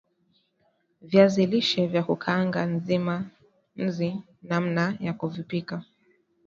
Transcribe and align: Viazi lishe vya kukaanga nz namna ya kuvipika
Viazi 1.09 1.43
lishe 1.51 1.83
vya 1.91 2.03
kukaanga 2.07 2.59
nz 3.75 3.99
namna 4.49 4.85
ya 5.05 5.13
kuvipika 5.19 5.77